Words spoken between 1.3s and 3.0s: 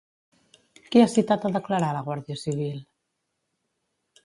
a declarar la Guàrdia Civil?